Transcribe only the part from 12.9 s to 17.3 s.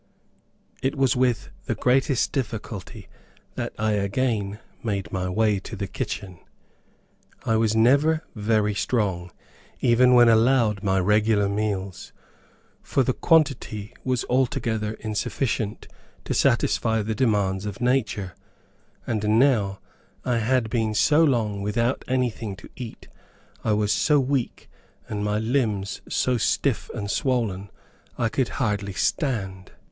the quantity, was altogether insufficient, to satisfy the